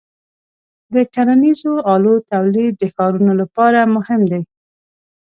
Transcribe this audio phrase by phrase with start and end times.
[0.93, 4.41] د کرنیزو آلو تولید د ښارونو لپاره مهم دی.